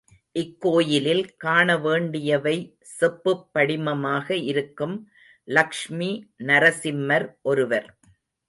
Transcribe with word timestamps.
இக் 0.31 0.61
கோயிலில் 0.61 1.35
காண 1.35 1.77
வேண்டியவை 1.77 2.55
செப்புப் 2.81 3.47
படிமமாக 3.53 4.31
இருக்கும் 4.43 4.95
லக்ஷ்மி 5.43 6.11
நரசிம்மர் 6.43 7.27
ஒருவர். 7.41 7.99